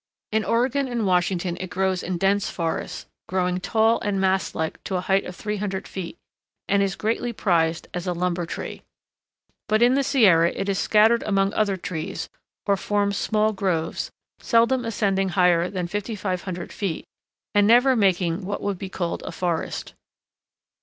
In 0.31 0.43
Oregon 0.43 0.87
and 0.87 1.05
Washington 1.05 1.57
it 1.59 1.69
grows 1.69 2.01
in 2.01 2.17
dense 2.17 2.49
forests, 2.49 3.05
growing 3.29 3.59
tall 3.59 3.99
and 4.01 4.19
mast 4.19 4.55
like 4.55 4.83
to 4.85 4.95
a 4.95 5.01
height 5.01 5.25
of 5.25 5.35
300 5.35 5.87
feet, 5.87 6.17
and 6.67 6.81
is 6.81 6.95
greatly 6.95 7.31
prized 7.31 7.87
as 7.93 8.07
a 8.07 8.13
lumber 8.13 8.47
tree. 8.47 8.81
But 9.69 9.83
in 9.83 9.93
the 9.93 10.01
Sierra 10.01 10.51
it 10.55 10.67
is 10.67 10.79
scattered 10.79 11.21
among 11.27 11.53
other 11.53 11.77
trees, 11.77 12.29
or 12.65 12.77
forms 12.77 13.15
small 13.15 13.53
groves, 13.53 14.09
seldom 14.39 14.85
ascending 14.85 15.29
higher 15.29 15.69
than 15.69 15.85
5500 15.85 16.73
feet, 16.73 17.05
and 17.53 17.67
never 17.67 17.95
making 17.95 18.43
what 18.43 18.63
would 18.63 18.79
be 18.79 18.89
called 18.89 19.21
a 19.21 19.31
forest. 19.31 19.93